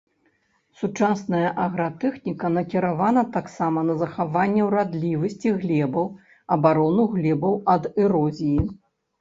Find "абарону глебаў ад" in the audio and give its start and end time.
6.57-7.83